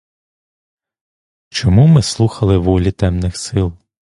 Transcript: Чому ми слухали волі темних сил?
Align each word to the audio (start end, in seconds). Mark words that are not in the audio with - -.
Чому 1.49 1.87
ми 1.87 2.01
слухали 2.01 2.57
волі 2.57 2.91
темних 2.91 3.37
сил? 3.37 3.73